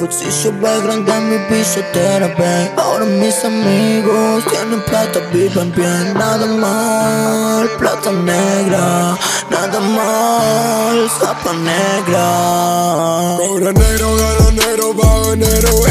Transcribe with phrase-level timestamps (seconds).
[0.00, 7.68] bolsillo ve grande mi billetera, babe Ahora mis amigos tienen plata, viven bien Nada mal,
[7.78, 9.16] plata negra
[9.50, 13.36] Nada mal, zapa negra.
[13.36, 15.89] Pobre negro, gana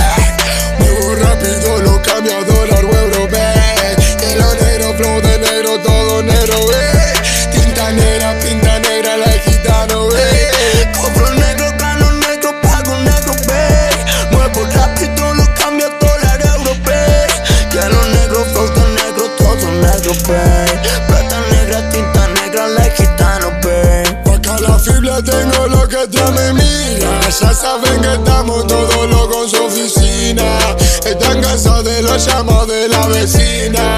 [20.09, 26.23] negro, Plata negra, tinta negra, la gitano, babe Acá la fibra tengo lo que te
[26.31, 27.19] me mira.
[27.29, 30.59] Ya saben que estamos todos locos en su oficina.
[31.05, 33.95] Están cansados de los llamados de la vecina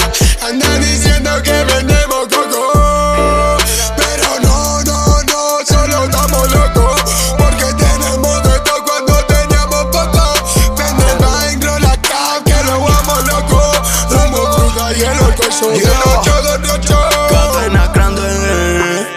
[15.52, 16.97] y de ocho, de ocho
[17.30, 18.21] Cadena grande,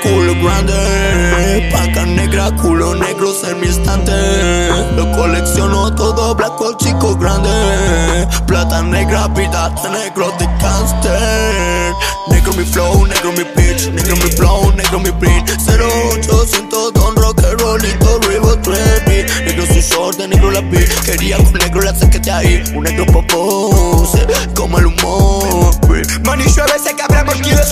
[0.02, 1.70] culo grande.
[1.70, 4.12] Paca negra, culo negro, ser mi estante
[4.96, 8.26] Lo colecciono todo, blanco, chico grande.
[8.46, 11.94] Plata negra, vida de negro de gangster.
[12.28, 15.48] Negro mi flow, negro mi pitch Negro mi flow, negro mi beat.
[15.48, 19.24] 0800 Don Rock, Rolito, River, Trevi.
[19.44, 22.64] Negro su short, de negro la vi Quería con negro la saqué de ahí.
[22.74, 24.26] Un negro popose,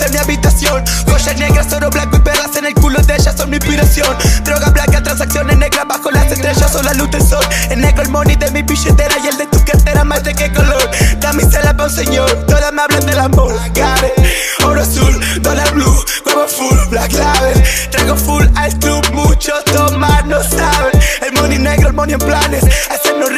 [0.05, 0.83] en mi habitación.
[1.07, 4.15] Joyas negras, oro blanco y perlas en el culo de ellas son mi inspiración.
[4.43, 7.45] Droga blanca, transacciones negras bajo las estrellas son la luz del sol.
[7.69, 10.51] En negro el money de mi billetera y el de tu cartera más de qué
[10.51, 10.89] color.
[11.19, 13.53] Damisela pa' un señor, todas me hablan del amor.
[13.75, 14.65] It.
[14.65, 17.63] oro azul, dólar blue, huevo full, black label.
[17.91, 20.91] Traigo full al club, muchos tomar no saben.
[21.21, 23.31] El money negro, el money en planes Hacernos